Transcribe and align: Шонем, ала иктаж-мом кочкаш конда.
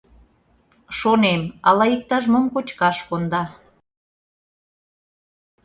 Шонем, 0.97 1.41
ала 1.67 1.85
иктаж-мом 1.95 2.45
кочкаш 2.53 2.97
конда. 3.07 3.43